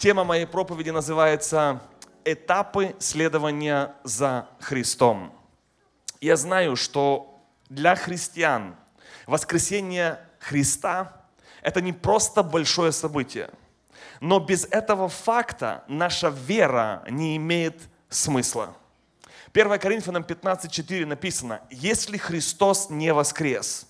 [0.00, 1.82] Тема моей проповеди называется
[2.24, 5.30] «Этапы следования за Христом».
[6.22, 7.38] Я знаю, что
[7.68, 8.76] для христиан
[9.26, 11.20] воскресение Христа–
[11.62, 13.50] это не просто большое событие,
[14.22, 18.74] но без этого факта наша вера не имеет смысла.
[19.52, 23.86] 1 Коринфянам 15.4 написано, «Если Христос не воскрес,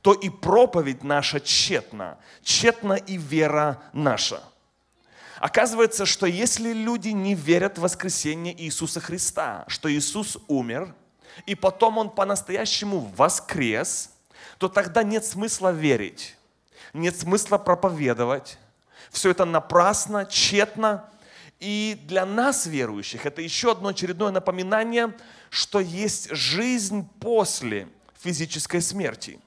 [0.00, 4.42] то и проповедь наша тщетна, тщетна и вера наша».
[5.40, 10.94] Оказывается, что если люди не верят в воскресение Иисуса Христа, что Иисус умер,
[11.46, 14.10] и потом Он по-настоящему воскрес,
[14.58, 16.36] то тогда нет смысла верить,
[16.92, 18.58] нет смысла проповедовать.
[19.10, 21.08] Все это напрасно, тщетно,
[21.58, 25.14] и для нас, верующих, это еще одно очередное напоминание,
[25.48, 27.88] что есть жизнь после
[28.22, 29.40] физической смерти.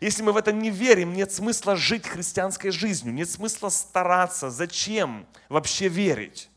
[0.00, 4.50] Если мы в это не верим, нет смысла жить христианской жизнью, нет смысла стараться.
[4.50, 6.48] Зачем вообще верить?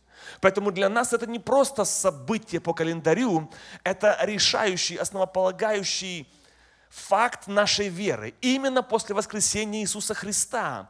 [0.41, 3.49] Поэтому для нас это не просто событие по календарю,
[3.83, 6.27] это решающий, основополагающий
[6.89, 8.33] факт нашей веры.
[8.41, 10.89] Именно после воскресения Иисуса Христа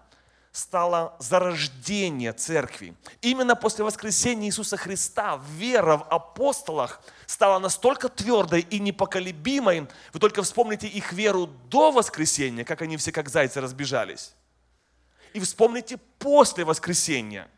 [0.53, 2.93] стало зарождение церкви.
[3.21, 9.87] Именно после воскресения Иисуса Христа вера в апостолах стала настолько твердой и непоколебимой.
[10.13, 14.35] Вы только вспомните их веру до воскресения, как они все как зайцы разбежались.
[15.33, 17.49] И вспомните после воскресения.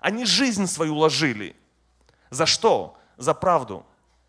[0.00, 1.54] Они жизнь свою ложили.
[2.30, 2.96] За что?
[3.18, 3.84] За правду.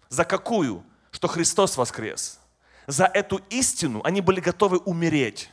[0.10, 0.84] За какую?
[1.12, 2.42] Что Христос воскрес.
[2.88, 5.50] За эту истину они были готовы умереть.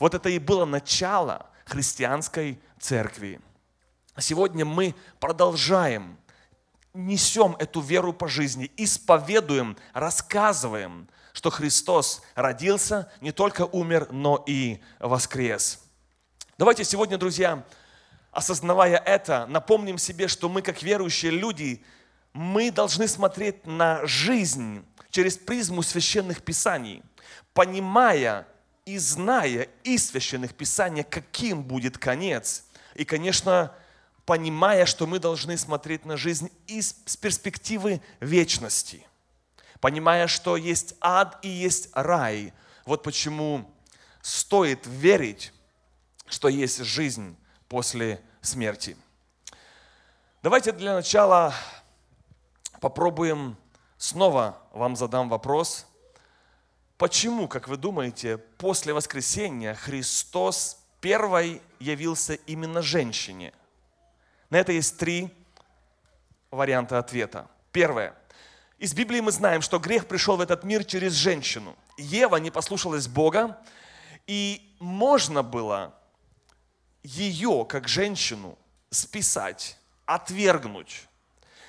[0.00, 3.40] Вот это и было начало– христианской церкви.
[4.18, 6.18] Сегодня мы продолжаем,
[6.94, 14.80] несем эту веру по жизни, исповедуем, рассказываем, что Христос родился, не только умер, но и
[14.98, 15.80] воскрес.
[16.56, 17.64] Давайте сегодня, друзья,
[18.32, 21.84] осознавая это, напомним себе, что мы, как верующие люди,
[22.32, 27.02] мы должны смотреть на жизнь через призму священных писаний,
[27.52, 28.46] понимая
[28.88, 32.64] и зная из Священных Писаний, каким будет конец.
[32.94, 33.74] И, конечно,
[34.24, 39.06] понимая, что мы должны смотреть на жизнь из, с перспективы вечности.
[39.80, 42.54] Понимая, что есть ад и есть рай.
[42.86, 43.70] Вот почему
[44.22, 45.52] стоит верить,
[46.26, 47.36] что есть жизнь
[47.68, 48.96] после смерти.
[50.42, 51.52] Давайте для начала
[52.80, 53.58] попробуем
[53.98, 55.84] снова вам задам вопрос–
[56.98, 63.54] Почему, как вы думаете, после воскресения Христос первой явился именно женщине?
[64.50, 65.32] На это есть три
[66.50, 67.48] варианта ответа.
[67.70, 68.16] Первое.
[68.78, 71.76] Из Библии мы знаем, что грех пришел в этот мир через женщину.
[71.96, 73.60] Ева не послушалась Бога,
[74.26, 75.94] и можно было
[77.04, 78.58] ее, как женщину,
[78.90, 81.06] списать, отвергнуть.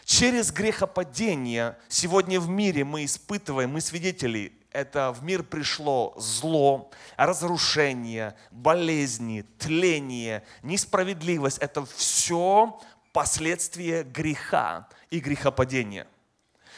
[0.05, 8.35] Через грехопадение сегодня в мире мы испытываем, мы свидетели это в мир пришло зло, разрушение,
[8.51, 11.57] болезни, тление, несправедливость.
[11.59, 12.79] Это все
[13.11, 16.07] последствия греха и грехопадения.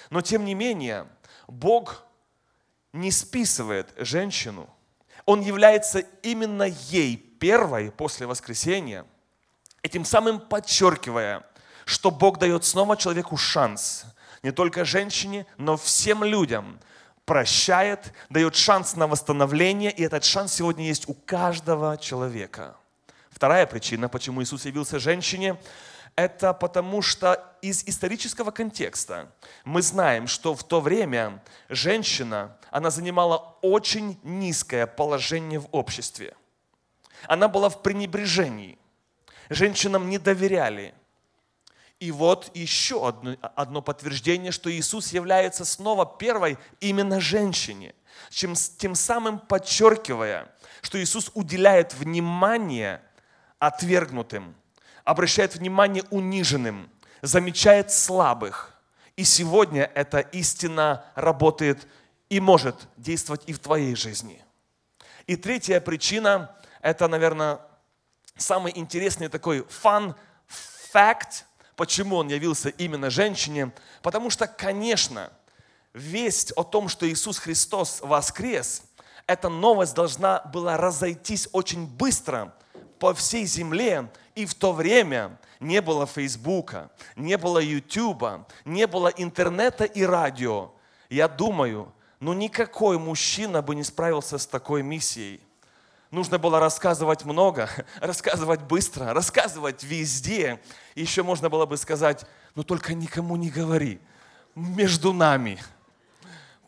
[0.10, 1.08] Но тем не менее,
[1.48, 2.06] Бог
[2.94, 4.70] не списывает женщину.
[5.26, 9.06] Он является именно ей первой после воскресения,
[9.84, 11.44] этим самым подчеркивая,
[11.86, 14.06] что Бог дает снова человеку шанс,
[14.44, 16.80] не только женщине, но всем людям–
[17.26, 22.76] прощает, дает шанс на восстановление, и этот шанс сегодня есть у каждого человека.
[23.30, 25.58] Вторая причина, почему Иисус явился женщине,
[26.16, 29.32] это потому что из исторического контекста
[29.64, 36.36] мы знаем, что в то время женщина, она занимала очень низкое положение в обществе.
[37.28, 38.78] Она была в пренебрежении.
[39.50, 40.94] Женщинам не доверяли.
[42.02, 47.94] И вот еще одно, одно подтверждение, что Иисус является снова первой именно женщине,
[48.32, 50.52] чем, тем самым подчеркивая,
[50.82, 53.04] что Иисус уделяет внимание
[53.60, 54.56] отвергнутым,
[55.04, 56.90] обращает внимание униженным,
[57.22, 58.74] замечает слабых.
[59.16, 61.88] И сегодня эта истина работает
[62.30, 64.44] и может действовать и в твоей жизни.
[65.28, 66.50] И третья причина,
[66.82, 67.60] это, наверное,
[68.38, 70.16] самый интересный такой fun
[70.92, 71.44] fact–
[71.76, 73.72] Почему он явился именно женщине?
[74.02, 75.32] Потому что, конечно,
[75.94, 78.84] весть о том, что Иисус Христос воскрес,
[79.28, 82.54] эта новость должна была разойтись очень быстро
[83.00, 84.10] по всей земле.
[84.36, 90.72] И в то время не было Фейсбука, не было Ютуба, не было интернета и радио.
[91.10, 95.42] Я думаю, ну никакой мужчина бы не справился с такой миссией.
[96.12, 97.70] Нужно было рассказывать много,
[98.02, 100.62] рассказывать быстро, рассказывать везде.
[100.94, 104.00] И еще можно было бы сказать, ну только никому не говори,
[104.54, 105.60] между нами.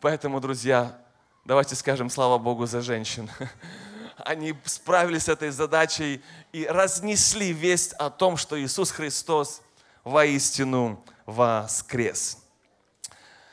[0.00, 0.98] Поэтому, друзья,
[1.44, 3.30] давайте скажем слава Богу за женщин.
[4.16, 9.60] Они справились с этой задачей и разнесли весть о том, что Иисус Христос
[10.04, 12.38] воистину воскрес.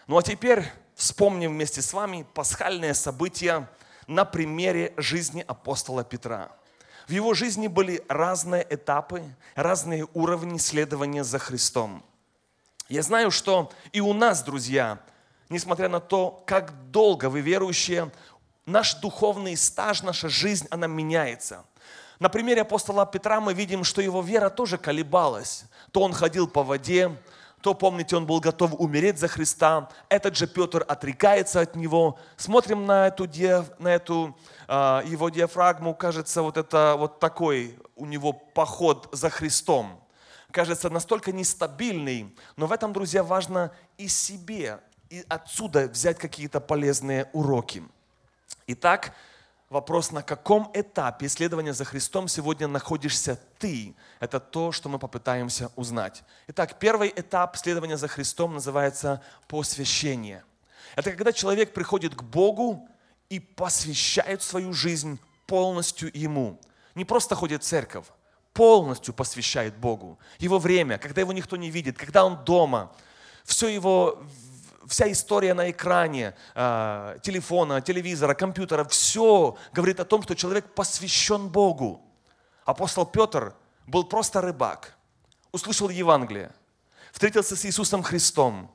[0.08, 0.66] Ну а теперь
[0.96, 3.68] вспомним вместе с вами пасхальные события
[4.12, 6.52] на примере жизни апостола Петра.
[7.08, 9.24] В его жизни были разные этапы,
[9.56, 12.04] разные уровни следования за Христом.
[12.90, 15.00] Я знаю, что и у нас, друзья,
[15.50, 18.12] несмотря на то, как долго вы верующие,
[18.66, 21.64] наш духовный стаж, наша жизнь, она меняется.
[22.20, 25.64] На примере апостола Петра мы видим, что его вера тоже колебалась.
[25.92, 27.18] То он ходил по воде,
[27.62, 29.90] то, помните, он был готов умереть за Христа.
[30.10, 32.20] Этот же Петр отрекается от него.
[32.36, 33.28] Смотрим на эту,
[33.80, 34.36] на эту
[34.68, 40.00] э, его диафрагму, кажется, вот это вот такой у него поход за Христом.
[40.52, 44.80] Кажется, настолько нестабильный, но в этом, друзья, важно и себе,
[45.10, 47.84] и отсюда взять какие-то полезные уроки.
[48.68, 49.14] Итак,
[49.72, 55.72] вопрос, на каком этапе исследования за Христом сегодня находишься ты, это то, что мы попытаемся
[55.78, 56.24] узнать.
[56.48, 60.44] Итак, первый этап следования за Христом называется посвящение.
[60.98, 62.90] Это когда человек приходит к Богу
[63.30, 66.60] и посвящает свою жизнь полностью Ему.
[66.94, 68.08] Не просто ходит в церковь,
[68.52, 70.20] полностью посвящает Богу.
[70.38, 72.92] Его время, когда его никто не видит, когда он дома,
[73.46, 74.22] все его
[74.88, 81.50] вся история на экране э, телефона, телевизора, компьютера, все говорит о том, что человек посвящен
[81.50, 82.02] Богу.
[82.66, 83.56] Апостол Петр
[83.88, 84.96] был просто рыбак,
[85.52, 86.52] услышал Евангелие,
[87.12, 88.72] встретился с Иисусом Христом,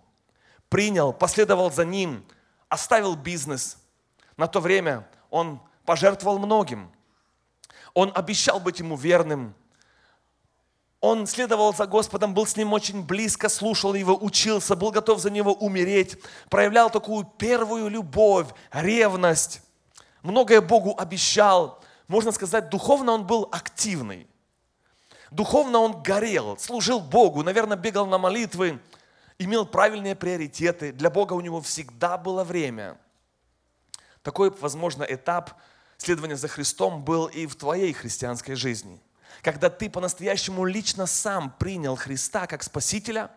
[0.69, 2.25] принял, последовал за Ним,
[2.69, 3.79] оставил бизнес.
[4.37, 6.93] На то время он пожертвовал многим.
[7.95, 9.55] Он обещал быть ему верным–
[11.07, 15.31] он следовал за Господом, был с ним очень близко, слушал его, учился, был готов за
[15.31, 16.19] него умереть,
[16.51, 19.63] проявлял такую первую любовь, ревность,
[20.23, 21.83] многое Богу обещал.
[22.09, 24.27] Можно сказать, духовно он был активный.
[25.31, 28.81] Духовно он горел, служил Богу, наверное, бегал на молитвы,
[29.39, 30.93] имел правильные приоритеты.
[30.93, 32.97] Для Бога у него всегда было время.
[34.23, 35.53] Такой, возможно, этап
[35.99, 39.01] следования за Христом был и в твоей христианской жизни–
[39.43, 43.31] когда ты по-настоящему лично сам принял Христа как Спасителя,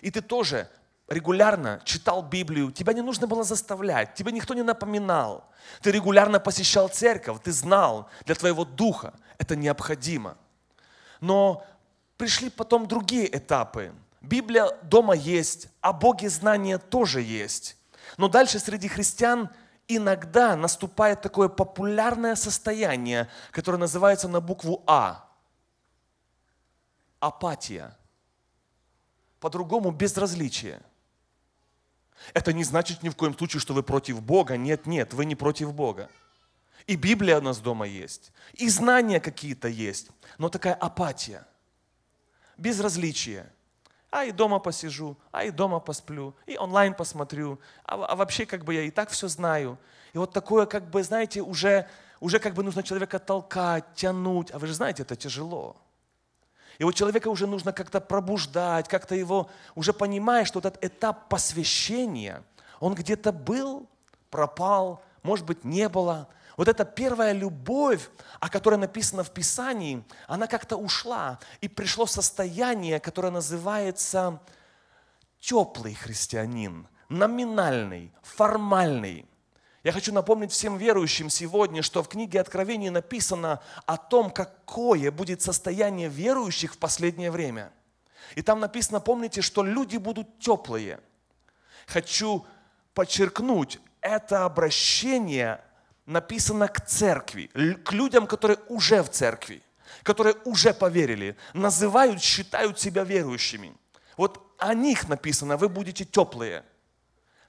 [0.00, 0.68] и ты тоже
[1.08, 5.48] регулярно читал Библию, тебя не нужно было заставлять, тебя никто не напоминал.
[5.80, 10.36] Ты регулярно посещал церковь, ты знал, для твоего духа это необходимо.
[11.20, 11.64] Но
[12.16, 13.92] пришли потом другие этапы.
[14.20, 17.76] Библия дома есть, а Боге знания тоже есть.
[18.16, 19.50] Но дальше среди христиан
[19.88, 25.31] иногда наступает такое популярное состояние, которое называется на букву А
[27.22, 27.96] апатия.
[29.40, 30.82] По-другому безразличие.
[32.34, 34.56] Это не значит ни в коем случае, что вы против Бога.
[34.56, 36.10] Нет, нет, вы не против Бога.
[36.86, 40.08] И Библия у нас дома есть, и знания какие-то есть,
[40.38, 41.46] но такая апатия,
[42.56, 43.52] безразличие.
[44.10, 48.64] А и дома посижу, а и дома посплю, и онлайн посмотрю, а, а вообще как
[48.64, 49.78] бы я и так все знаю.
[50.12, 51.88] И вот такое как бы, знаете, уже,
[52.20, 55.76] уже как бы нужно человека толкать, тянуть, а вы же знаете, это тяжело.
[56.78, 62.42] И вот человека уже нужно как-то пробуждать, как-то его уже понимая, что этот этап посвящения,
[62.80, 63.88] он где-то был,
[64.30, 66.28] пропал, может быть, не было.
[66.56, 68.08] Вот эта первая любовь,
[68.40, 74.40] о которой написано в Писании, она как-то ушла и пришло состояние, которое называется
[75.40, 79.26] теплый христианин, номинальный, формальный.
[79.82, 85.42] Я хочу напомнить всем верующим сегодня, что в книге Откровений написано о том, какое будет
[85.42, 87.72] состояние верующих в последнее время.
[88.36, 91.00] И там написано, помните, что люди будут теплые.
[91.86, 92.46] Хочу
[92.94, 95.60] подчеркнуть, это обращение
[96.06, 97.50] написано к церкви,
[97.84, 99.62] к людям, которые уже в церкви,
[100.04, 103.74] которые уже поверили, называют, считают себя верующими.
[104.16, 106.64] Вот о них написано, вы будете теплые,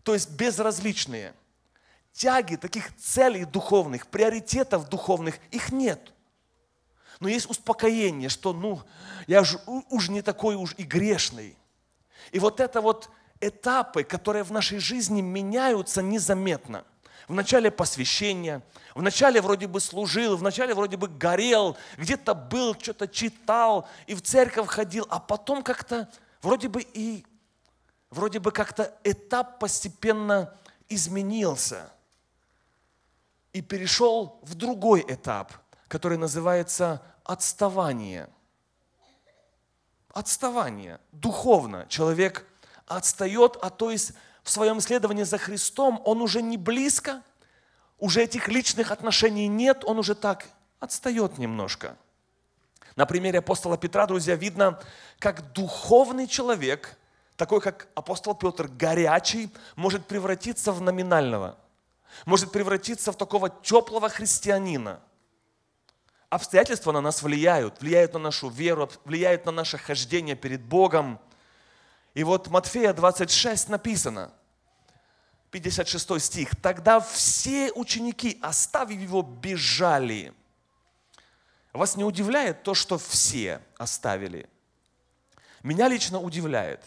[0.02, 1.36] то есть безразличные–
[2.14, 6.14] тяги, таких целей духовных, приоритетов духовных, их нет.
[7.20, 8.82] Но есть успокоение, что ну,
[9.28, 11.58] я же уж не такой уж и грешный.
[12.32, 13.10] И вот это вот
[13.42, 16.86] этапы, которые в нашей жизни меняются незаметно.
[17.28, 18.62] В начале посвящения,
[18.94, 24.14] в начале вроде бы служил, в начале вроде бы горел, где-то был, что-то читал и
[24.14, 26.10] в церковь ходил, а потом как-то
[26.42, 27.26] вроде бы и
[28.10, 30.54] вроде бы как-то этап постепенно
[30.90, 31.90] изменился–
[33.54, 35.54] и перешел в другой этап.
[35.88, 38.28] который называется отставание.
[40.12, 41.00] Отставание.
[41.12, 42.48] Духовно человек
[42.88, 47.22] отстает, а то есть в своем исследовании за Христом он уже не близко,
[48.00, 50.48] уже этих личных отношений нет, он уже так
[50.80, 51.96] отстает немножко.
[52.96, 54.80] На примере апостола Петра, друзья, видно,
[55.20, 56.98] как духовный человек,
[57.36, 61.58] такой как апостол Петр, горячий, может превратиться в номинального,
[62.26, 65.02] может превратиться в такого теплого христианина.
[66.30, 71.20] Обстоятельства на нас влияют, влияют на нашу веру, влияют на наше хождение перед Богом.
[72.14, 74.32] И вот Матфея 26 написано,
[75.52, 76.56] 56 стих.
[76.62, 80.34] «Тогда все ученики, оставив его, бежали».
[81.74, 84.48] Вас не удивляет то, что все оставили?
[85.64, 86.82] Меня лично удивляет.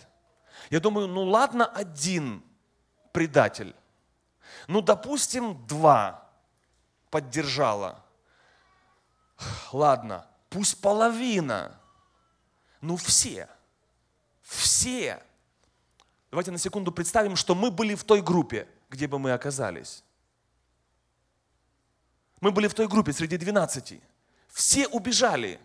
[0.71, 2.43] Я думаю, ну ладно, один
[3.13, 3.75] предатель.
[4.69, 6.29] Ну, допустим, два
[7.11, 8.03] поддержала.
[9.73, 11.79] Ладно, пусть половина.
[12.81, 13.49] Ну, все.
[14.43, 15.23] Все.
[16.31, 20.05] Давайте на секунду представим, что мы были в той группе, где бы мы оказались.
[22.41, 24.01] Мы были в той группе среди 12.
[24.49, 25.61] Все убежали.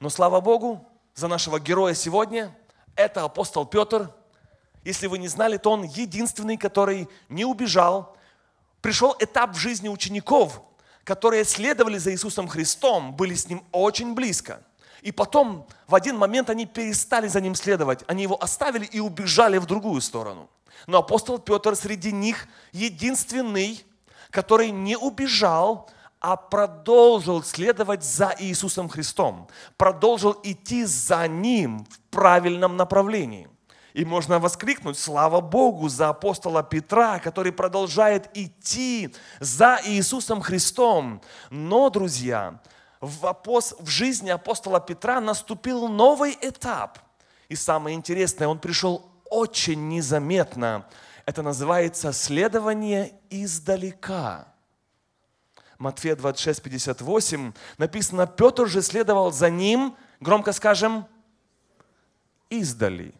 [0.00, 2.56] Но слава Богу, за нашего героя сегодня,
[2.96, 4.12] это апостол Петр.
[4.84, 8.16] Если вы не знали, то он единственный, который не убежал.
[8.80, 10.60] Пришел этап в жизни учеников,
[11.04, 14.62] которые следовали за Иисусом Христом, были с Ним очень близко.
[15.02, 18.04] И потом в один момент они перестали за Ним следовать.
[18.06, 20.48] Они Его оставили и убежали в другую сторону.
[20.86, 23.84] Но апостол Петр среди них единственный,
[24.30, 32.76] который не убежал, а продолжил следовать за Иисусом Христом, продолжил идти за Ним в правильном
[32.76, 33.48] направлении.
[33.94, 41.20] И можно воскликнуть, слава Богу, за апостола Петра, который продолжает идти за Иисусом Христом.
[41.50, 42.60] Но, друзья,
[43.00, 43.74] в, апост...
[43.78, 46.98] в жизни апостола Петра наступил новый этап.
[47.50, 50.86] И самое интересное, он пришел очень незаметно.
[51.26, 54.48] Это называется следование издалека.
[55.78, 61.06] Матфея 26, 58 написано, Петр же следовал за ним, громко скажем,
[62.48, 63.14] издали.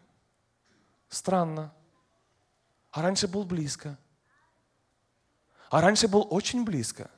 [1.12, 1.70] Странно.
[2.90, 3.98] А раньше был близко.
[5.68, 7.10] А раньше был очень близко.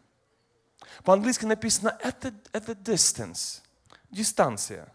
[1.05, 3.63] По-английски написано at a, at a distance.
[4.11, 4.93] Дистанция.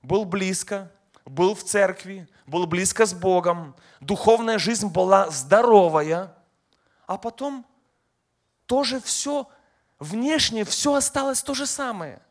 [0.00, 0.90] Был близко,
[1.26, 3.76] был в церкви, был близко с Богом.
[4.00, 6.34] Духовная жизнь была здоровая.
[7.06, 7.66] А потом
[8.64, 9.50] тоже все
[9.98, 12.22] внешне все осталось то же самое.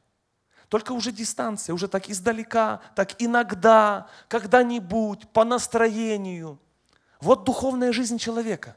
[0.73, 6.57] Только уже дистанция, уже так издалека, так иногда, когда-нибудь, по настроению.
[7.21, 8.75] Вот духовная жизнь человека.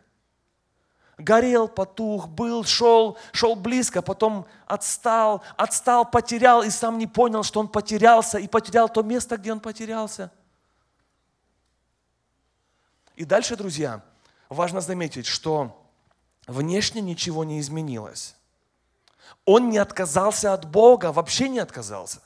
[1.16, 7.60] Горел, потух, был, шел, шел близко, потом отстал, отстал, потерял и сам не понял, что
[7.60, 10.30] он потерялся и потерял то место, где он потерялся.
[13.14, 14.02] И дальше, друзья,
[14.50, 15.82] важно заметить, что
[16.46, 18.36] внешне ничего не изменилось.
[19.44, 22.20] Он не отказался от Бога, вообще не отказался.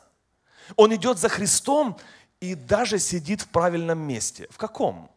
[0.77, 1.99] Он идет за Христом
[2.41, 4.49] и даже сидит в правильном месте.
[4.51, 5.11] В каком?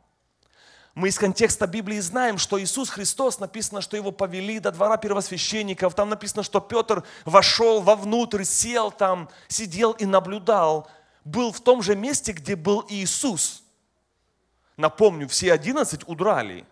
[0.95, 5.95] Мы из контекста Библии знаем, что Иисус Христос, написано, что его повели до двора первосвященников.
[5.95, 10.87] Там написано, что Петр вошел вовнутрь, сел там, сидел и наблюдал.
[11.23, 13.63] Был в том же месте, где был Иисус.
[14.77, 16.65] Напомню, все одиннадцать удрали.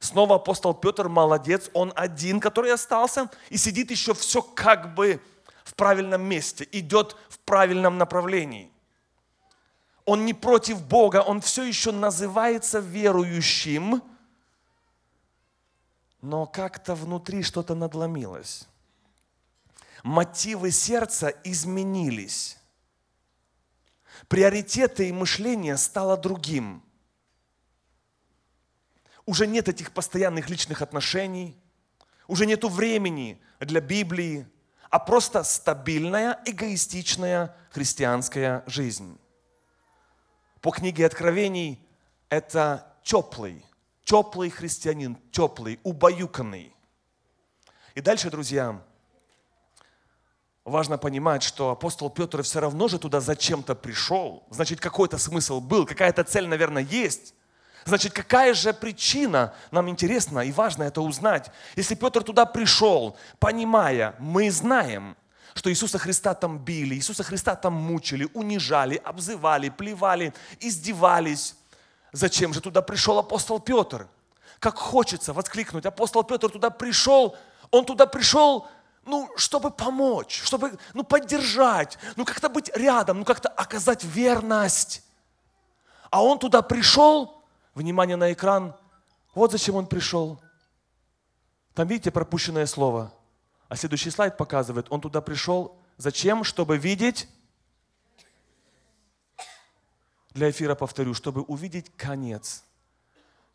[0.00, 5.20] Снова апостол Петр молодец, он один, который остался, и сидит еще все как бы
[5.64, 8.70] в правильном месте, идет в правильном направлении.
[10.04, 14.00] Он не против Бога, он все еще называется верующим,
[16.22, 18.66] но как-то внутри что-то надломилось.
[20.04, 22.56] Мотивы сердца изменились.
[24.28, 26.82] Приоритеты и мышление стало другим–
[29.28, 31.54] уже нет этих постоянных личных отношений,
[32.28, 34.48] уже нет времени для Библии,
[34.88, 39.18] а просто стабильная, эгоистичная христианская жизнь.
[40.62, 41.78] По книге Откровений
[42.30, 43.62] это теплый,
[44.02, 46.74] теплый христианин, теплый, убаюканный.
[47.94, 48.82] И дальше, друзья,
[50.64, 54.46] важно понимать, что апостол Петр все равно же туда зачем-то пришел.
[54.48, 57.34] Значит, какой-то смысл был, какая-то цель, наверное, есть.
[57.88, 61.50] Значит, какая же причина, нам интересно и важно это узнать.
[61.74, 65.16] Если Петр туда пришел, понимая, мы знаем,
[65.54, 71.56] что Иисуса Христа там били, Иисуса Христа там мучили, унижали, обзывали, плевали, издевались.
[72.12, 74.06] Зачем же туда пришел апостол Петр?
[74.58, 77.36] Как хочется воскликнуть, апостол Петр туда пришел,
[77.70, 78.68] он туда пришел
[79.06, 85.02] ну, чтобы помочь, чтобы, ну, поддержать, ну, как-то быть рядом, ну, как-то оказать верность.
[86.10, 87.37] А он туда пришел,
[87.78, 88.76] внимание на экран,
[89.34, 90.40] вот зачем он пришел.
[91.74, 93.12] Там, видите, пропущенное слово.
[93.68, 96.44] А следующий слайд показывает, он туда пришел, зачем?
[96.44, 97.28] Чтобы видеть,
[100.30, 102.64] для эфира повторю, чтобы увидеть конец.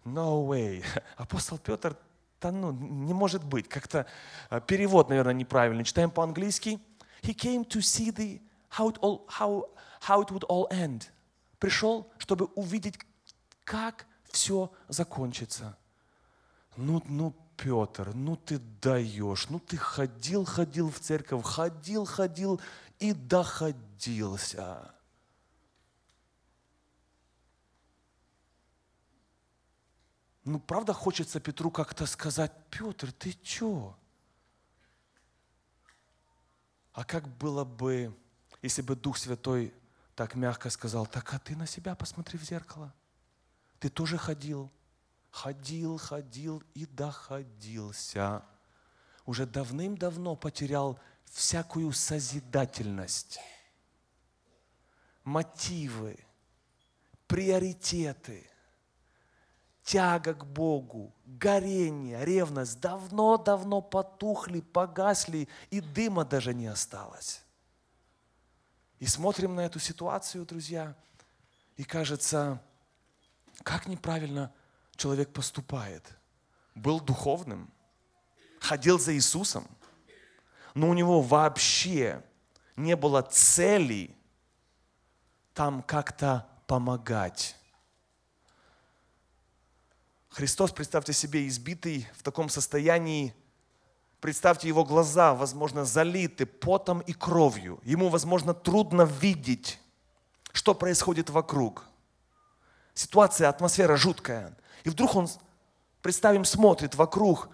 [0.05, 0.83] No way.
[1.17, 1.95] Апостол Петр
[2.43, 3.69] да ну, не может быть.
[3.69, 4.05] Как-то
[4.49, 5.85] э, перевод, наверное, неправильный.
[5.85, 6.79] Читаем по-английски.
[7.21, 8.41] He came to see the,
[8.77, 9.69] how, it all, how,
[10.01, 11.03] how it would all end.
[11.57, 12.99] Пришел, чтобы увидеть,
[13.63, 15.77] как все закончится.
[16.75, 22.59] Ну, ну, Петр, ну ты даешь, ну ты ходил, ходил в церковь, ходил, ходил
[22.99, 24.93] и доходился.
[30.43, 33.95] Ну, правда хочется Петру как-то сказать, Петр, ты чё?
[36.91, 38.13] А как было бы,
[38.61, 39.73] если бы Дух Святой
[40.15, 42.93] так мягко сказал, так а ты на себя посмотри в зеркало.
[43.83, 44.71] Ты тоже ходил,
[45.29, 48.41] ходил, ходил и доходился.
[49.25, 53.41] Уже давным-давно потерял всякую созидательность,
[55.25, 56.17] мотивы,
[57.27, 58.49] приоритеты–
[59.83, 67.43] тяга к Богу, горение, ревность давно-давно потухли, погасли, и дыма даже не осталось.
[68.99, 70.95] И смотрим на эту ситуацию, друзья,
[71.75, 72.63] и кажется,
[73.61, 74.51] как неправильно
[74.95, 76.03] человек поступает.
[76.75, 77.71] Был духовным,
[78.59, 79.67] ходил за Иисусом,
[80.73, 82.23] но у него вообще
[82.75, 84.15] не было цели
[85.53, 87.55] там как-то помогать
[90.33, 93.35] Христос, представьте себе, избитый в таком состоянии,
[94.19, 97.79] представьте его глаза, возможно, залиты потом и кровью.
[97.83, 99.79] Ему, возможно, трудно видеть,
[100.51, 101.85] что происходит вокруг.
[102.93, 104.55] Ситуация, атмосфера жуткая.
[104.83, 105.27] И вдруг он,
[106.01, 107.49] представим, смотрит вокруг,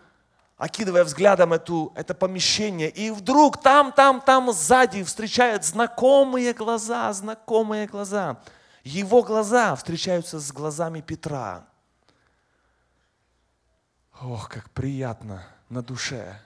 [0.57, 7.87] окидывая взглядом эту, это помещение, и вдруг там, там, там сзади встречают знакомые глаза, знакомые
[7.87, 8.41] глаза.
[8.83, 11.65] Его глаза встречаются с глазами Петра.
[14.21, 16.37] Ох, как приятно на душе.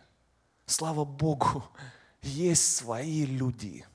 [0.68, 1.64] Слава Богу,
[2.22, 3.86] есть свои люди.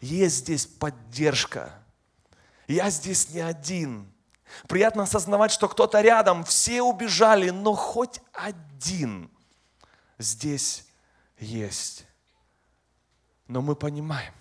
[0.00, 1.72] Есть здесь поддержка.
[2.66, 4.10] Я здесь не один.
[4.68, 9.30] Приятно осознавать, что кто-то рядом, все убежали, но хоть один
[10.18, 10.86] здесь
[11.38, 12.06] есть.
[13.48, 14.34] Но мы понимаем,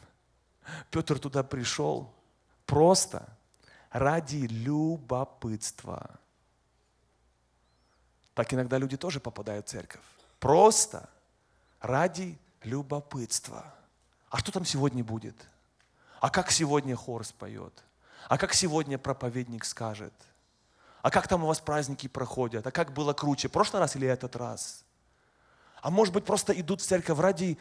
[0.91, 2.13] Петр туда пришел
[2.65, 3.27] просто
[3.91, 6.19] ради любопытства.
[8.33, 10.01] Так иногда люди тоже попадают в церковь.
[10.39, 11.09] Просто
[11.79, 13.73] ради любопытства.
[14.29, 15.35] А что там сегодня будет?
[16.19, 17.83] А как сегодня хор споет?
[18.27, 20.13] А как сегодня проповедник скажет?
[21.01, 22.65] А как там у вас праздники проходят?
[22.65, 24.85] А как было круче, прошлый раз или этот раз?
[25.81, 27.57] А может быть, просто идут в церковь ради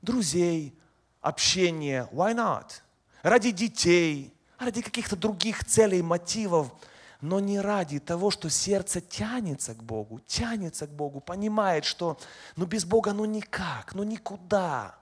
[0.00, 0.74] друзей,
[1.20, 2.08] общения.
[2.12, 2.80] Why not?
[3.22, 6.72] Ради детей, ради каких-то других целей, мотивов
[7.20, 12.18] но не ради того, что сердце тянется к Богу, тянется к Богу, понимает, что
[12.56, 14.96] ну без Бога ну никак, ну никуда.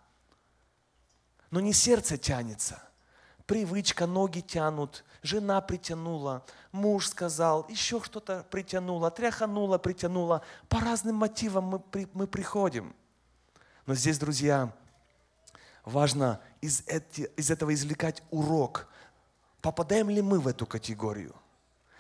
[1.51, 2.83] Но не сердце тянется.
[3.47, 10.43] Привычка, ноги тянут, жена притянула, муж сказал, еще что-то притянуло, тряхануло, притянуло.
[10.69, 12.95] По разным мотивам мы, при, мы приходим.
[13.87, 14.73] Но здесь, друзья,
[15.85, 18.89] важно из, эти, из этого извлекать урок.
[19.63, 21.35] Попадаем ли мы в эту категорию?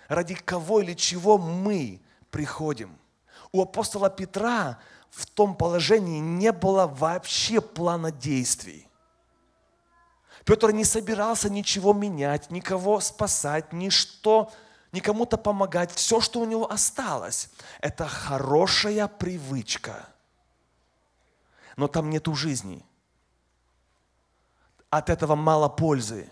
[0.09, 2.96] ради кого или чего мы приходим.
[3.52, 4.78] У апостола Петра
[5.11, 8.86] в том положении не было вообще плана действий.
[10.46, 14.52] Петр не собирался ничего менять, никого спасать, ничто,
[14.92, 15.90] никому-то помогать.
[15.92, 20.06] Все, что у него осталось, это хорошая привычка.
[21.76, 22.87] Но там нету жизни.
[24.88, 26.30] От этого мало пользы.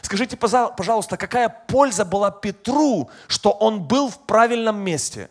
[0.00, 5.28] Скажите, пожалуйста, какая польза была Петру, что он был в правильном месте?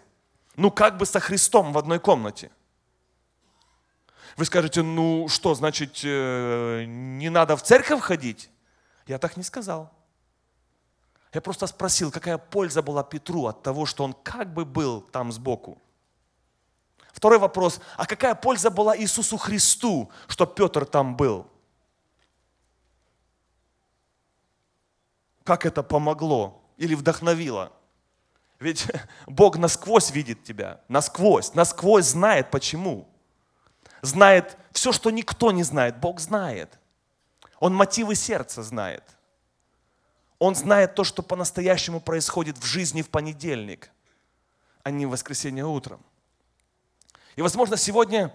[0.56, 2.52] Ну, как бы со Христом в одной комнате.
[4.38, 8.50] Вы скажете, ну что, значит, э, не надо в церковь ходить?
[9.06, 9.92] Я так не сказал.
[11.34, 15.32] Я просто спросил, какая польза была Петру от того, что он как бы был там
[15.32, 15.82] сбоку.
[17.12, 21.48] Второй вопрос, а какая польза была Иисусу Христу, что Петр там был?
[25.48, 27.72] как это помогло или вдохновило.
[28.60, 28.86] Ведь
[29.28, 33.08] Бог насквозь видит тебя, насквозь, насквозь знает почему.
[34.02, 36.00] Знает все, что никто не знает.
[36.00, 36.78] Бог знает.
[37.60, 39.04] Он мотивы сердца знает.
[40.40, 43.90] Он знает то, что по-настоящему происходит в жизни в понедельник,
[44.84, 46.00] а не в воскресенье утром.
[47.36, 48.34] И, возможно, сегодня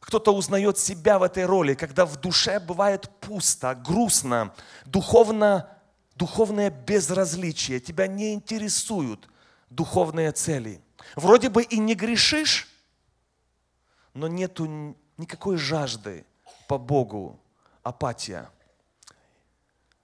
[0.00, 4.52] кто-то узнает себя в этой роли, когда в душе бывает пусто, грустно,
[4.86, 5.68] духовно,
[6.16, 9.28] духовное безразличие, тебя не интересуют
[9.68, 10.80] духовные цели.
[11.14, 12.69] Вроде бы и не грешишь,
[14.14, 16.24] но нету никакой жажды
[16.68, 17.38] по Богу,
[17.82, 18.50] апатия.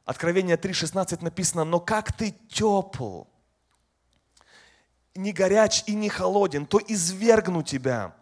[0.04, 3.24] Откровение 3.16 написано, но как ты тепл,
[5.14, 8.14] не горяч и не холоден, то извергну тебя.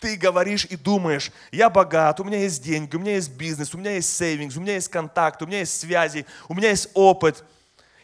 [0.00, 3.78] Ты говоришь и думаешь, я богат, у меня есть деньги, у меня есть бизнес, у
[3.78, 7.44] меня есть сейвингс, у меня есть контакт, у меня есть связи, у меня есть опыт.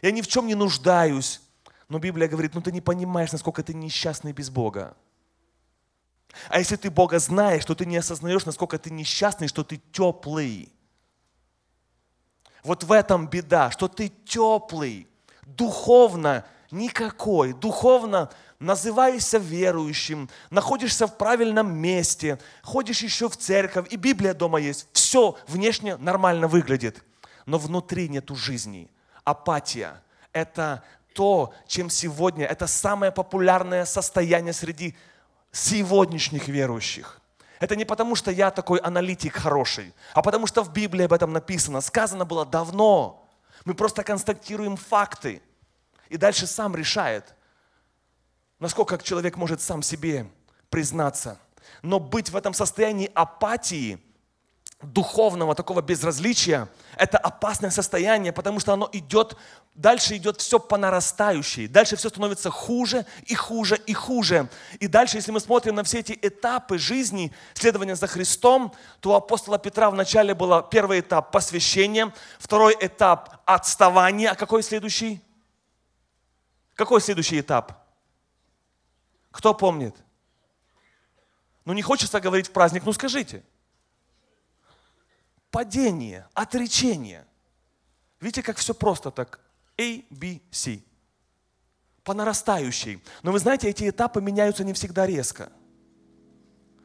[0.01, 1.41] Я ни в чем не нуждаюсь.
[1.87, 4.95] Но Библия говорит, ну ты не понимаешь, насколько ты несчастный без Бога.
[6.49, 10.71] А если ты Бога знаешь, то ты не осознаешь, насколько ты несчастный, что ты теплый.
[12.63, 15.07] Вот в этом беда, что ты теплый,
[15.45, 24.33] духовно никакой, духовно называешься верующим, находишься в правильном месте, ходишь еще в церковь, и Библия
[24.33, 27.03] дома есть, все внешне нормально выглядит,
[27.45, 28.89] но внутри нету жизни.
[29.23, 30.01] Апатия–
[30.33, 34.95] это то, чем сегодня, это самое популярное состояние среди
[35.55, 37.21] сегодняшних верующих.
[37.59, 41.31] Это не потому, что я такой аналитик хороший, а потому что в Библии об этом
[41.31, 41.81] написано.
[41.81, 43.29] Сказано было давно.
[43.63, 45.41] Мы просто констатируем факты.
[46.09, 47.33] И дальше сам решает,
[48.59, 50.29] насколько человек может сам себе
[50.69, 51.39] признаться.
[51.81, 53.99] Но быть в этом состоянии апатии–
[54.81, 59.37] духовного такого безразличия, это опасное состояние, потому что оно идет,
[59.73, 64.49] дальше идет все по нарастающей, дальше все становится хуже и хуже и хуже.
[64.79, 69.13] И дальше, если мы смотрим на все эти этапы жизни, следования за Христом, то у
[69.13, 75.21] апостола Петра вначале был первый этап посвящения, второй этап отставания, а какой следующий?
[76.75, 77.73] Какой следующий этап?
[79.31, 79.95] Кто помнит?
[81.63, 83.43] Ну не хочется говорить в праздник, ну скажите–
[85.55, 87.25] падение, отречение.
[88.19, 89.39] Видите, как все просто так.
[89.77, 90.83] A, B, C.
[92.03, 93.01] По нарастающей.
[93.23, 95.49] Но вы знаете, эти этапы меняются не всегда резко.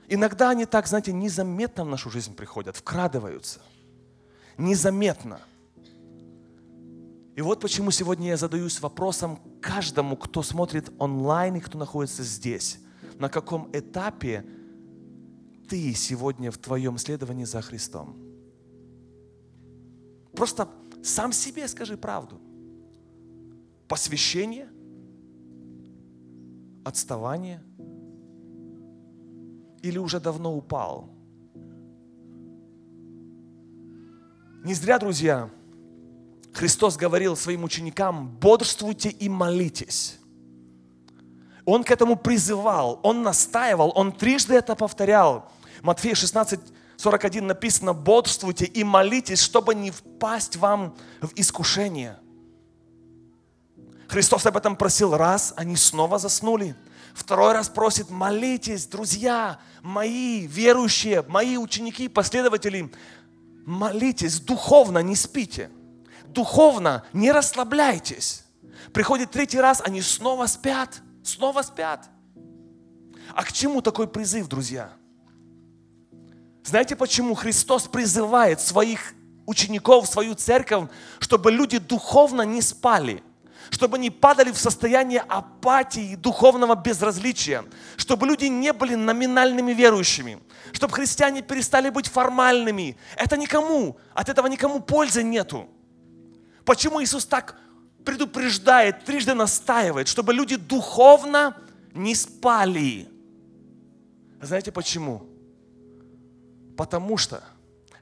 [0.07, 3.61] Иногда они так, знаете, незаметно в нашу жизнь приходят, вкрадываются.
[4.57, 5.41] Незаметно.
[7.35, 12.79] И вот почему сегодня я задаюсь вопросом каждому, кто смотрит онлайн и кто находится здесь.
[13.19, 14.47] На каком этапе
[15.69, 18.30] ты сегодня в твоем следовании за Христом?
[20.35, 20.69] Просто
[21.03, 22.41] сам себе скажи правду.
[23.89, 24.69] Посвящение,
[26.85, 27.63] отставание
[29.83, 31.11] или уже давно упал.
[34.63, 35.51] Не зря, друзья,
[36.53, 40.19] Христос говорил своим ученикам, бодрствуйте и молитесь.
[41.65, 45.51] Он к этому призывал, он настаивал, он трижды это повторял.
[45.83, 46.61] Матфея 16,
[47.01, 52.19] 41 написано, бодрствуйте и молитесь, чтобы не впасть вам в искушение.
[54.07, 56.77] Христос об этом просил раз, они снова заснули.
[57.15, 62.93] Второй раз просит, молитесь, друзья, мои верующие, мои ученики, последователи,
[63.65, 65.71] молитесь, духовно не спите,
[66.27, 68.45] духовно не расслабляйтесь.
[68.93, 72.11] Приходит третий раз, они снова спят, снова спят.
[73.35, 75.00] А к чему такой призыв, друзья?
[76.65, 79.15] Знаете, почему Христос призывает своих
[79.47, 83.23] учеников, свою церковь, чтобы люди духовно не спали,
[83.71, 87.65] чтобы не падали в состояние апатии, духовного безразличия,
[87.97, 90.39] чтобы люди не были номинальными верующими,
[90.73, 92.97] чтобы христиане перестали быть формальными.
[93.17, 95.69] Это никому, от этого никому пользы нету.
[96.65, 97.57] Почему Иисус так
[98.05, 101.57] предупреждает, трижды настаивает, чтобы люди духовно
[101.95, 103.09] не спали?
[104.41, 105.30] Знаете почему?
[106.81, 107.45] Потому что,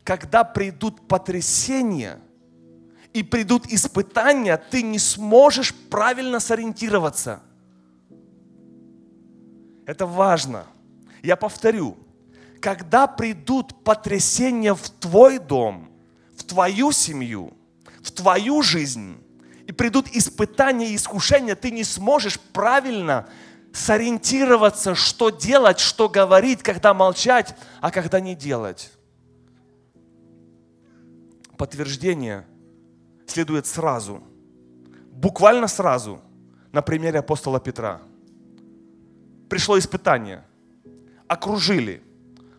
[0.05, 2.21] когда придут потрясения
[3.13, 7.41] и придут испытания, ты не сможешь правильно сориентироваться.
[9.85, 10.65] Это важно.
[11.25, 11.97] Я повторю,
[12.61, 15.91] когда придут потрясения в твой дом,
[16.37, 17.55] в твою семью,
[18.01, 19.17] в твою жизнь,
[19.67, 23.29] и придут испытания и искушения, ты не сможешь правильно
[23.73, 28.93] сориентироваться, что делать, что говорить, когда молчать, а когда не делать.
[31.57, 32.47] Подтверждение
[33.27, 34.23] следует сразу,
[35.11, 36.21] буквально сразу,
[36.73, 38.01] на примере апостола Петра.
[39.49, 40.45] Пришло испытание.
[41.27, 42.03] окружили.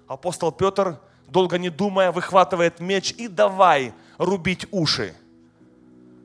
[0.08, 5.14] Апостол Петр, долго не думая, выхватывает меч и давай рубить уши.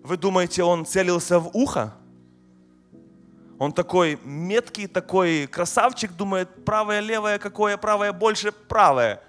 [0.03, 1.95] Вы думаете, он целился в ухо?
[3.59, 9.23] Он такой меткий, такой красавчик, думает, правое, левое, какое правое больше, правое.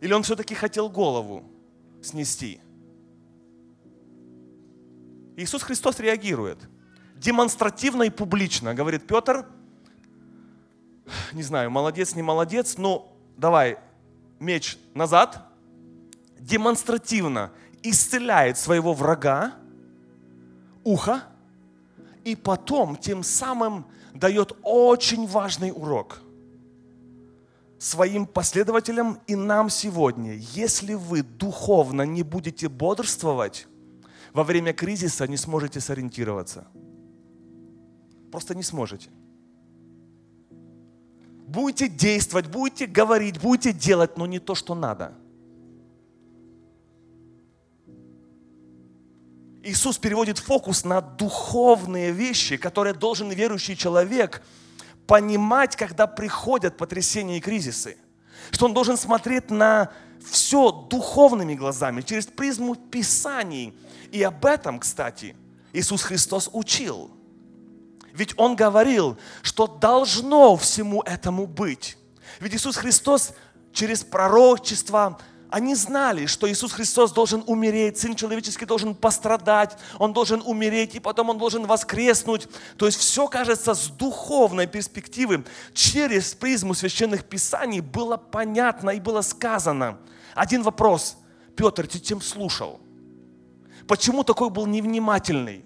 [0.00, 1.44] Или он все-таки хотел голову
[2.02, 2.60] снести?
[5.36, 6.58] Иисус Христос реагирует.
[7.14, 8.74] Демонстративно и публично.
[8.74, 9.46] Говорит, Петр,
[11.32, 13.78] не знаю, молодец, не молодец, но давай
[14.38, 15.42] меч назад.
[16.38, 17.50] Демонстративно
[17.82, 19.54] исцеляет своего врага,
[20.84, 21.22] ухо,
[22.24, 26.20] и потом тем самым дает очень важный урок
[27.78, 30.34] своим последователям и нам сегодня.
[30.34, 33.68] Если вы духовно не будете бодрствовать,
[34.32, 36.66] во время кризиса не сможете сориентироваться.
[38.32, 39.10] Просто не сможете.
[41.46, 45.14] Будете действовать, будете говорить, будете делать, но не то, что надо–
[49.68, 54.42] Иисус переводит фокус на духовные вещи, которые должен верующий человек
[55.06, 57.98] понимать, когда приходят потрясения и кризисы.
[58.50, 59.92] Что он должен смотреть на
[60.24, 63.76] все духовными глазами, через призму Писаний.
[64.10, 65.36] И об этом, кстати,
[65.74, 67.10] Иисус Христос учил.
[68.14, 71.98] Ведь Он говорил, что должно всему этому быть.
[72.40, 73.32] Ведь Иисус Христос
[73.72, 75.18] через пророчество,
[75.50, 81.00] они знали, что Иисус Христос должен умереть, Сын Человеческий должен пострадать, Он должен умереть, и
[81.00, 82.48] потом Он должен воскреснуть.
[82.76, 89.22] То есть все, кажется, с духовной перспективы, через призму священных писаний было понятно и было
[89.22, 89.98] сказано.
[90.34, 91.16] Один вопрос.
[91.56, 92.80] Петр, ты тем слушал?
[93.86, 95.64] Почему такой был невнимательный?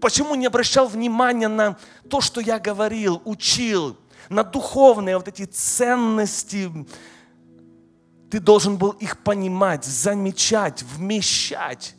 [0.00, 1.78] Почему не обращал внимания на
[2.10, 3.96] то, что я говорил, учил,
[4.28, 6.70] на духовные вот эти ценности,
[8.32, 11.94] ты должен был их понимать, замечать, вмещать.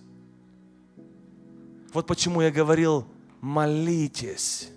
[1.94, 3.06] Вот почему я говорил,
[3.40, 4.70] молитесь,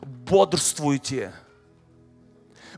[0.00, 1.34] бодрствуйте.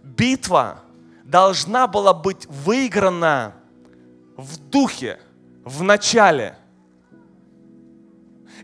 [0.03, 0.85] Битва
[1.25, 3.57] должна была быть выиграна
[4.39, 5.21] в духе,
[5.63, 6.57] в начале.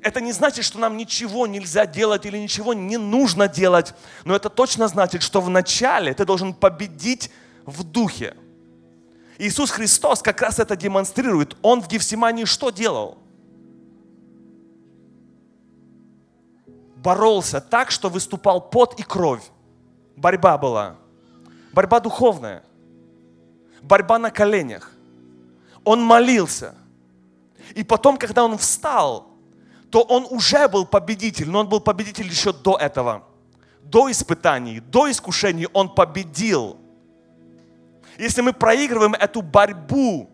[0.00, 4.48] Это не значит, что нам ничего нельзя делать или ничего не нужно делать, но это
[4.48, 7.30] точно значит, что в начале ты должен победить
[7.66, 8.34] в духе.
[9.38, 11.56] Иисус Христос как раз это демонстрирует.
[11.62, 13.18] Он в Гефсимании что делал?
[16.96, 19.42] Боролся так, что выступал пот и кровь.
[20.16, 20.96] Борьба была.
[21.72, 22.64] Борьба духовная.
[23.80, 24.90] Борьба на коленях.
[25.84, 26.74] Он молился.
[27.76, 29.28] И потом, когда он встал,
[29.90, 33.24] то он уже был победитель, но он был победитель еще до этого.
[33.82, 36.76] До испытаний, до искушений он победил
[38.18, 40.28] если мы проигрываем эту борьбу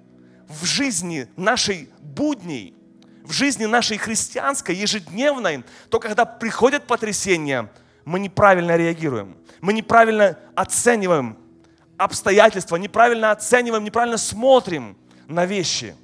[0.48, 2.74] в жизни нашей будней,
[3.22, 7.70] в жизни нашей христианской, ежедневной, то когда приходят потрясения,
[8.04, 9.36] мы неправильно реагируем.
[9.60, 11.38] Мы неправильно оцениваем
[11.96, 15.94] обстоятельства, неправильно оцениваем, неправильно смотрим на вещи.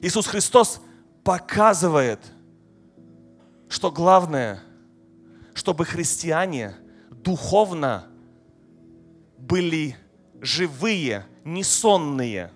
[0.00, 0.80] Иисус Христос
[1.24, 2.20] показывает,
[3.68, 4.62] что главное,
[5.54, 6.74] чтобы христиане
[7.10, 8.06] духовно
[9.36, 9.96] были
[10.40, 12.50] живые, не сонные.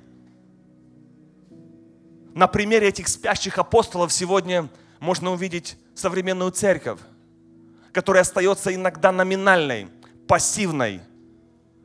[2.34, 4.68] На примере этих спящих апостолов сегодня
[5.00, 6.98] можно увидеть современную церковь,
[7.92, 9.88] которая остается иногда номинальной,
[10.26, 11.00] пассивной,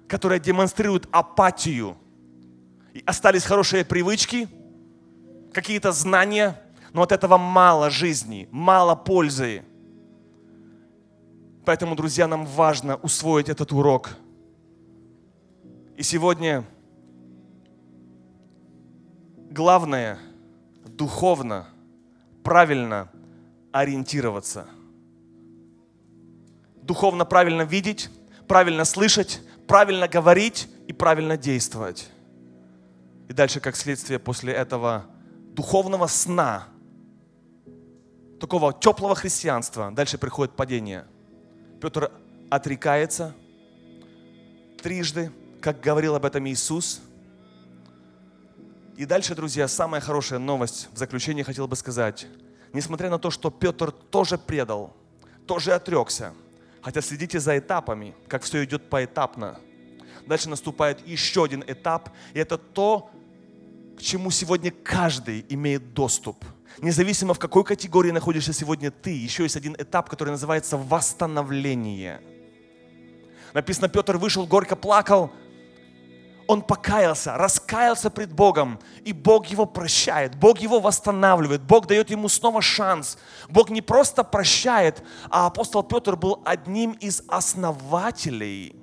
[0.07, 1.97] которая демонстрирует апатию.
[2.93, 4.47] И остались хорошие привычки,
[5.53, 6.62] какие-то знания,
[6.93, 9.63] но от этого мало жизни, мало пользы.
[11.65, 14.12] Поэтому, друзья, нам важно усвоить этот урок–
[15.97, 16.63] и сегодня
[19.49, 20.19] главное
[20.86, 21.67] духовно,
[22.43, 23.10] правильно
[23.71, 24.67] ориентироваться.
[26.83, 28.12] Духовно правильно видеть,
[28.47, 32.12] правильно слышать, правильно говорить и правильно действовать.
[33.27, 35.07] И дальше, как следствие после этого
[35.55, 36.67] духовного сна,
[38.39, 41.05] такого теплого христианства, дальше приходит падение.
[41.81, 42.12] Петр
[42.51, 43.33] отрекается
[44.79, 47.01] трижды, как говорил об этом Иисус.
[48.95, 52.27] И дальше, друзья, самая хорошая новость в заключение хотел бы сказать.
[52.73, 54.95] Несмотря на то, что Петр тоже предал,
[55.45, 56.33] тоже отрекся,
[56.81, 59.59] хотя следите за этапами, как все идет поэтапно.
[60.25, 63.09] Дальше наступает еще один этап, и это то,
[63.97, 66.43] к чему сегодня каждый имеет доступ.
[66.79, 72.21] Независимо в какой категории находишься сегодня ты, еще есть один этап, который называется восстановление–
[73.53, 75.31] Написано, Петр вышел, горько плакал.
[76.47, 82.29] Он покаялся, раскаялся пред Богом, и Бог его прощает, Бог его восстанавливает, Бог дает ему
[82.29, 83.17] снова шанс.
[83.49, 88.75] Бог не просто прощает, а апостол Петр был одним из основателей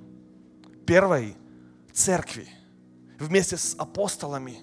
[0.85, 1.35] первой
[1.91, 2.47] церкви
[3.19, 4.59] вместе с апостолами.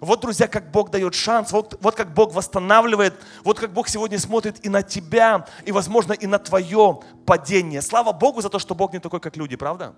[0.00, 4.18] Вот, друзья, как Бог дает шанс, вот, вот как Бог восстанавливает, вот как Бог сегодня
[4.18, 7.82] смотрит и на тебя, и, возможно, и на твое падение.
[7.82, 9.94] Слава Богу за то, что Бог не такой, как люди, правда?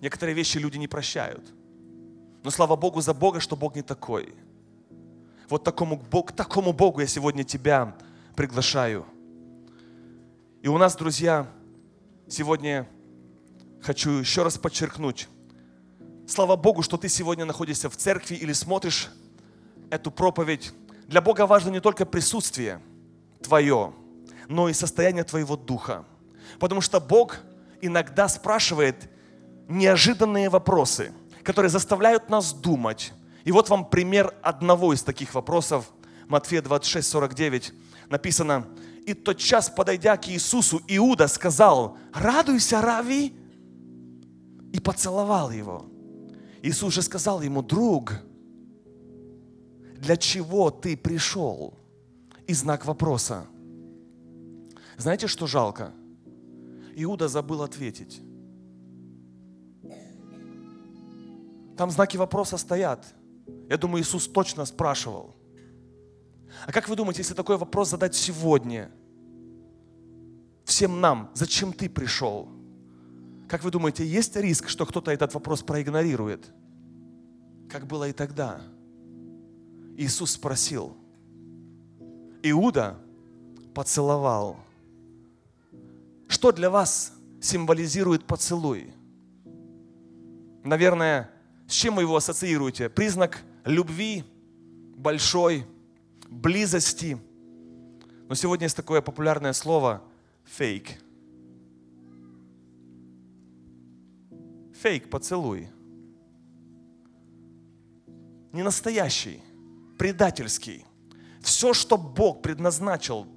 [0.00, 1.44] Некоторые вещи люди не прощают.
[2.42, 4.34] Но слава Богу за Бога, что Бог не такой.
[5.48, 7.96] Вот такому, к такому Богу я сегодня тебя
[8.36, 9.04] приглашаю.
[10.62, 11.46] И у нас, друзья,
[12.28, 12.88] сегодня
[13.82, 15.28] хочу еще раз подчеркнуть,
[16.30, 19.10] Слава Богу, что ты сегодня находишься в церкви или смотришь
[19.90, 20.72] эту проповедь.
[21.08, 22.80] Для Бога важно не только присутствие
[23.42, 23.92] твое,
[24.46, 26.04] но и состояние твоего духа.
[26.60, 27.40] Потому что Бог
[27.80, 29.10] иногда спрашивает
[29.70, 33.12] неожиданные вопросы, которые заставляют нас думать.
[33.44, 35.90] И вот вам пример одного из таких вопросов.
[36.28, 37.72] Матфея 26, 49
[38.08, 38.66] написано,
[39.06, 43.34] «И тот час, подойдя к Иисусу, Иуда сказал, «Радуйся, Рави!»
[44.72, 45.86] и поцеловал его.
[46.62, 48.12] Иисус же сказал ему, друг,
[49.96, 51.74] для чего ты пришел?
[52.46, 53.46] И знак вопроса.
[54.96, 55.92] Знаете, что жалко?
[56.96, 58.20] Иуда забыл ответить.
[61.80, 63.06] Там знаки вопроса стоят.
[63.70, 65.34] Я думаю, Иисус точно спрашивал.
[66.66, 68.90] А как вы думаете, если такой вопрос задать сегодня,
[70.66, 72.50] всем нам, зачем ты пришел?
[73.48, 76.52] Как вы думаете, есть риск, что кто-то этот вопрос проигнорирует?
[77.70, 78.60] Как было и тогда.
[79.96, 80.98] Иисус спросил.
[82.42, 82.98] Иуда
[83.72, 84.58] поцеловал.
[86.28, 88.92] Что для вас символизирует поцелуй?
[90.62, 91.30] Наверное,
[91.70, 92.88] с чем вы его ассоциируете?
[92.88, 94.24] Признак любви,
[94.96, 95.64] большой,
[96.28, 97.16] близости.
[98.28, 100.02] Но сегодня есть такое популярное слово
[100.42, 101.00] фейк.
[104.82, 105.68] Фейк, поцелуй.
[108.50, 109.40] Не настоящий,
[109.96, 110.84] предательский.
[111.40, 113.28] Все, что Бог предназначил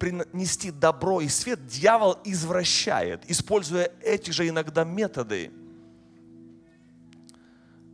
[0.00, 5.52] принести добро и свет, дьявол извращает, используя эти же иногда методы.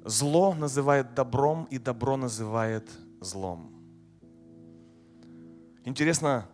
[0.06, 2.88] Зло называет добром, и добро называет
[3.20, 3.72] злом.
[5.84, 6.48] Интересно,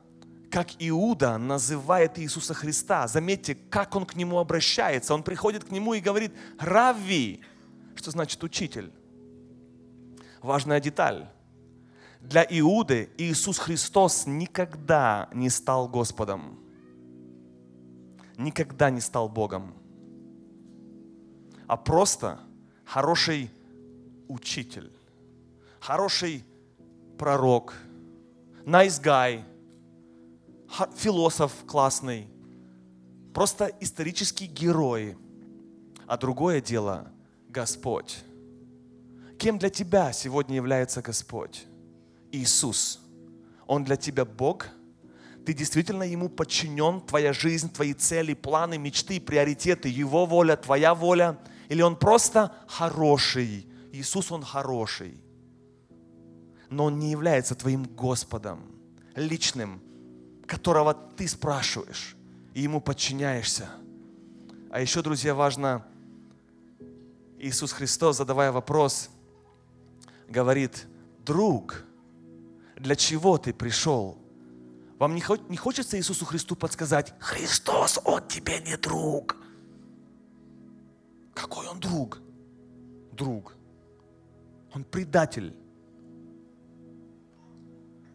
[0.50, 3.06] как Иуда называет Иисуса Христа.
[3.06, 5.12] Заметьте, как он к нему обращается.
[5.12, 7.42] Он приходит к нему и говорит «Рави»,
[7.94, 8.90] что значит «учитель».
[10.40, 11.28] Важная деталь.
[12.22, 16.58] Для Иуды Иисус Христос никогда не стал Господом.
[18.38, 19.74] Никогда не стал Богом.
[21.66, 22.40] А просто
[22.92, 23.50] хороший
[24.28, 24.92] учитель,
[25.80, 26.44] хороший
[27.16, 27.72] пророк,
[28.66, 29.42] nice guy–
[30.96, 32.28] философ классный,
[33.32, 35.16] просто исторический герой.
[36.06, 37.10] А другое дело–
[37.48, 38.18] Господь.
[39.38, 41.64] Кем для тебя сегодня является Господь?
[42.30, 43.00] Иисус.
[43.66, 44.66] Он для тебя Бог?
[45.46, 51.38] Ты действительно Ему подчинен, твоя жизнь, твои цели, планы, мечты, приоритеты, Его воля, твоя воля?
[51.72, 53.66] Или Он просто хороший?
[53.92, 55.18] Иисус, Он хороший.
[56.68, 58.60] Но Он не является твоим Господом,
[59.16, 59.80] личным,
[60.46, 62.14] которого ты спрашиваешь,
[62.52, 63.70] и ему подчиняешься.
[64.70, 65.82] А еще, друзья, важно,
[67.38, 69.08] Иисус Христос, задавая вопрос,
[70.28, 70.86] говорит,
[71.24, 71.84] друг,
[72.76, 74.18] для чего ты пришел?
[74.98, 79.41] Вам не, хочется Иисусу Христу подсказать, Христос, Он тебе не друг.
[81.42, 82.20] Какой Он друг?
[83.10, 83.56] Друг.
[84.74, 85.52] Он предатель.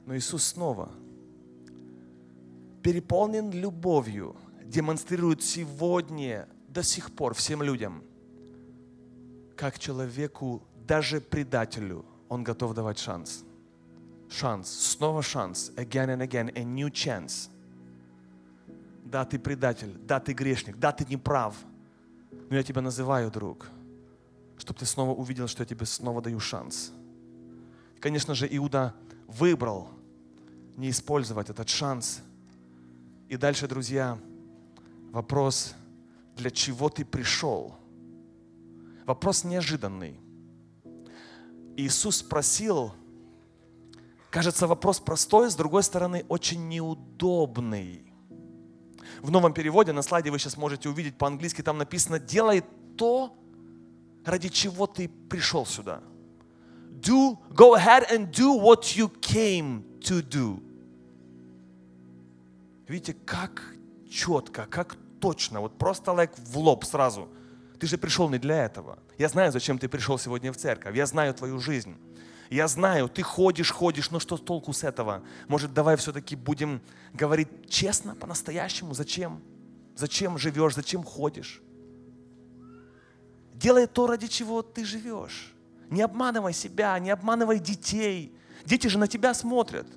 [0.05, 0.89] Но Иисус снова–
[2.87, 8.01] переполнен любовью, демонстрирует сегодня до сих пор всем людям,
[9.57, 13.43] как человеку, даже предателю, он готов давать шанс.
[14.29, 17.49] Шанс, снова шанс, again and again, a new chance.
[19.03, 21.55] Да, ты предатель, да, ты грешник, да, ты не прав,
[22.49, 23.67] но я тебя называю, друг,
[24.57, 26.91] чтобы ты снова увидел, что я тебе снова даю шанс.
[27.99, 28.93] Конечно же, Иуда
[29.27, 29.89] выбрал
[30.75, 32.21] не использовать этот шанс–
[33.29, 34.17] и дальше, друзья,
[35.11, 35.75] вопрос,
[36.37, 37.75] для чего ты пришел?
[39.05, 40.17] Вопрос неожиданный.
[41.75, 42.93] Иисус спросил,
[44.29, 48.06] кажется, вопрос простой, с другой стороны, очень неудобный.
[49.21, 52.63] В новом переводе на слайде вы сейчас можете увидеть по-английски, там написано «делай
[52.97, 53.35] то,
[54.25, 56.01] ради чего ты пришел сюда».
[57.01, 60.63] Do, go ahead and do what you came to do.
[62.87, 63.75] Видите, как
[64.09, 67.27] четко, как точно, вот просто like в лоб сразу.
[67.79, 68.97] Ты же пришел не для этого.
[69.17, 70.95] Я знаю, зачем ты пришел сегодня в церковь.
[70.95, 71.95] Я знаю твою жизнь.
[72.49, 75.23] Я знаю, ты ходишь, ходишь, но что толку с этого?
[75.47, 76.81] Может, давай все-таки будем
[77.13, 78.93] говорить честно, по-настоящему?
[78.93, 79.41] Зачем?
[79.95, 80.75] Зачем живешь?
[80.75, 81.61] Зачем ходишь?
[83.53, 85.53] Делай то, ради чего ты живешь.
[85.89, 88.33] Не обманывай себя, не обманывай детей.
[88.65, 89.87] Дети же на тебя смотрят.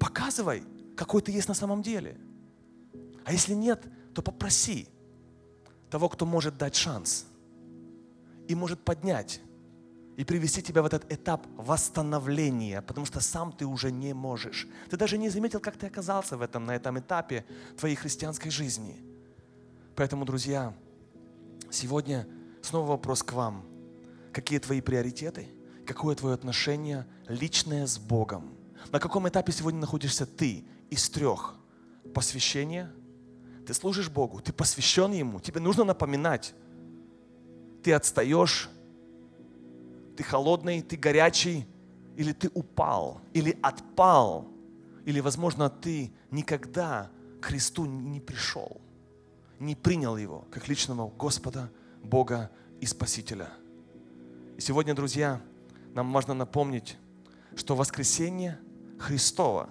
[0.00, 0.64] Показывай,
[0.96, 2.18] какой ты есть на самом деле.
[3.24, 4.88] А если нет, то попроси
[5.90, 7.26] того, кто может дать шанс
[8.48, 9.40] и может поднять
[10.16, 14.68] и привести тебя в этот этап восстановления, потому что сам ты уже не можешь.
[14.90, 17.44] Ты даже не заметил, как ты оказался в этом, на этом этапе
[17.78, 18.96] твоей христианской жизни.
[19.96, 20.74] Поэтому, друзья,
[21.70, 22.26] сегодня
[22.62, 23.64] снова вопрос к вам.
[24.32, 25.48] Какие твои приоритеты?
[25.86, 28.54] Какое твое отношение личное с Богом?
[28.92, 31.54] На каком этапе сегодня находишься ты из трех?
[32.14, 32.90] Посвящение,
[33.66, 36.54] ты служишь Богу, ты посвящен Ему, тебе нужно напоминать.
[37.82, 38.68] Ты отстаешь,
[40.20, 41.66] ты холодный, ты горячий,
[42.14, 44.46] или ты упал, или отпал,
[45.06, 47.10] или, возможно, ты никогда
[47.40, 48.82] к Христу не пришел,
[49.58, 51.70] не принял Его как личного Господа,
[52.04, 52.50] Бога
[52.82, 53.48] и Спасителя.
[54.58, 55.40] И сегодня, друзья,
[55.94, 56.98] нам важно напомнить,
[57.56, 58.58] что воскресение
[58.98, 59.70] Христова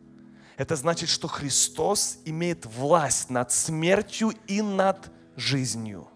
[0.58, 6.08] –это значит, что Христос имеет власть над смертью и над жизнью–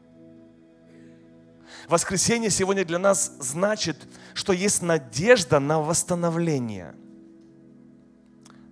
[1.91, 3.97] Воскресенье сегодня для нас значит,
[4.33, 6.95] что есть надежда на восстановление.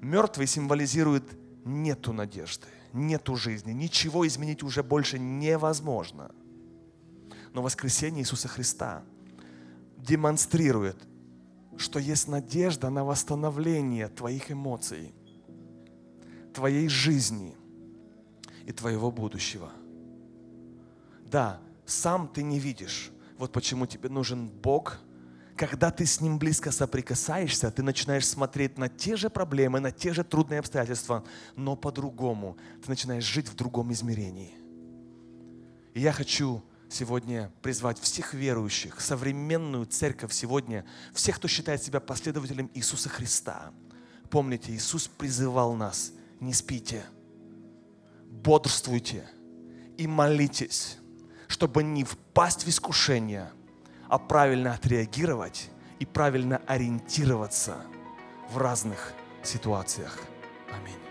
[0.00, 1.24] Мертвый символизирует
[1.64, 6.30] нету надежды, нету жизни, ничего изменить уже больше невозможно.
[7.54, 9.02] Но воскресение Иисуса Христа
[9.96, 11.02] демонстрирует,
[11.76, 15.12] что есть надежда на восстановление твоих эмоций,
[16.54, 17.56] твоей жизни
[18.64, 19.72] и твоего будущего.
[21.24, 23.10] Да, сам ты не видишь.
[23.38, 24.98] Вот почему тебе нужен Бог.
[25.56, 30.12] Когда ты с Ним близко соприкасаешься, ты начинаешь смотреть на те же проблемы, на те
[30.12, 31.24] же трудные обстоятельства,
[31.56, 32.56] но по-другому.
[32.82, 34.54] Ты начинаешь жить в другом измерении.
[35.94, 42.70] И я хочу сегодня призвать всех верующих, современную церковь сегодня, всех, кто считает себя последователем
[42.74, 43.72] Иисуса Христа.
[44.30, 47.02] Помните, Иисус призывал нас, не спите,
[48.30, 49.26] бодрствуйте
[49.96, 50.97] и молитесь
[51.58, 53.50] чтобы не впасть в искушение,
[54.08, 57.78] а правильно отреагировать и правильно ориентироваться
[58.48, 60.20] в разных ситуациях.
[60.72, 61.07] Аминь.